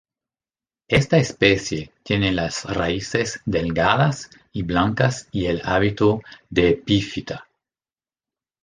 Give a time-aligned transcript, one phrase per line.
[0.87, 7.47] Esta especie tiene las raíces delgadas y blancas y el hábito de epífita.